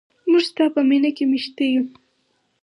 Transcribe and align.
موږ 0.29 0.45
په 0.55 0.63
ستا 0.71 0.81
مینه 0.89 1.09
کې 1.15 1.25
میشته 1.31 1.63
یو. 1.73 1.83